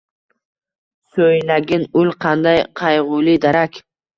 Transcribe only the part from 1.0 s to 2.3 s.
So’ylagin, ul